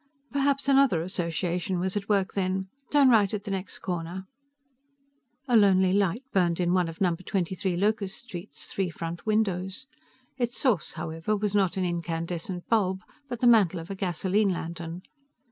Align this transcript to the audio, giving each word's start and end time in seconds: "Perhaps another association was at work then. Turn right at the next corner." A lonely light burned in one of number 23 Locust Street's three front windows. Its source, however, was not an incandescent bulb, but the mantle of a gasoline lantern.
"Perhaps 0.31 0.67
another 0.67 1.03
association 1.03 1.77
was 1.79 1.95
at 1.95 2.09
work 2.09 2.33
then. 2.33 2.69
Turn 2.89 3.09
right 3.11 3.31
at 3.31 3.43
the 3.43 3.51
next 3.51 3.77
corner." 3.83 4.25
A 5.47 5.55
lonely 5.55 5.93
light 5.93 6.23
burned 6.33 6.59
in 6.59 6.73
one 6.73 6.89
of 6.89 6.99
number 7.01 7.21
23 7.21 7.77
Locust 7.77 8.17
Street's 8.17 8.65
three 8.65 8.89
front 8.89 9.27
windows. 9.27 9.85
Its 10.39 10.57
source, 10.57 10.93
however, 10.93 11.37
was 11.37 11.53
not 11.53 11.77
an 11.77 11.85
incandescent 11.85 12.67
bulb, 12.67 13.03
but 13.29 13.41
the 13.41 13.45
mantle 13.47 13.79
of 13.79 13.91
a 13.91 13.95
gasoline 13.95 14.49
lantern. 14.49 15.03